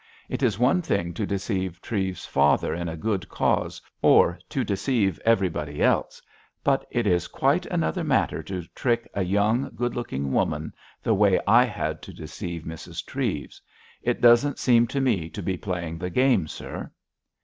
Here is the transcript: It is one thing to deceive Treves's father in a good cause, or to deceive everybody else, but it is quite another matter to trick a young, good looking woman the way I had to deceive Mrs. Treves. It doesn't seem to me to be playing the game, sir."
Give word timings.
It 0.29 0.41
is 0.41 0.57
one 0.57 0.81
thing 0.81 1.13
to 1.13 1.27
deceive 1.27 1.79
Treves's 1.79 2.25
father 2.25 2.73
in 2.73 2.89
a 2.89 2.97
good 2.97 3.29
cause, 3.29 3.79
or 4.01 4.39
to 4.49 4.63
deceive 4.63 5.19
everybody 5.23 5.79
else, 5.83 6.19
but 6.63 6.87
it 6.89 7.05
is 7.05 7.27
quite 7.27 7.67
another 7.67 8.03
matter 8.03 8.41
to 8.41 8.63
trick 8.73 9.07
a 9.13 9.21
young, 9.23 9.69
good 9.75 9.95
looking 9.95 10.31
woman 10.31 10.73
the 11.03 11.13
way 11.13 11.39
I 11.45 11.65
had 11.65 12.01
to 12.01 12.13
deceive 12.13 12.63
Mrs. 12.63 13.05
Treves. 13.05 13.61
It 14.01 14.21
doesn't 14.21 14.57
seem 14.57 14.87
to 14.87 14.99
me 14.99 15.29
to 15.29 15.43
be 15.43 15.55
playing 15.55 15.99
the 15.99 16.09
game, 16.09 16.47
sir." 16.47 16.91